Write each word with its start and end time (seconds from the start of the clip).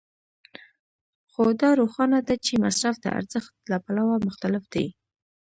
خو 1.31 1.43
دا 1.61 1.69
روښانه 1.81 2.19
ده 2.27 2.35
چې 2.45 2.61
مصرف 2.65 2.95
د 3.01 3.05
ارزښت 3.19 3.53
له 3.71 3.77
پلوه 3.85 4.15
مختلف 4.27 4.63
دی 4.73 4.85